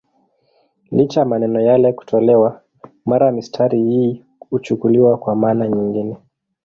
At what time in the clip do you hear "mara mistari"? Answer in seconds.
3.05-3.79